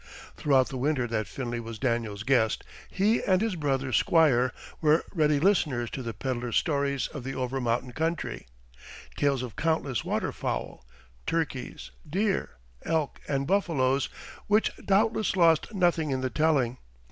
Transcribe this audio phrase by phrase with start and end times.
[0.35, 5.39] Throughout the winter that Finley was Daniel's guest, he and his brother Squire were ready
[5.39, 8.47] listeners to the pedler's stories of the over mountain country
[9.15, 10.87] tales of countless water fowl,
[11.27, 14.09] turkeys, deer, elk, and buffaloes,
[14.47, 16.79] which doubtless lost nothing in the telling.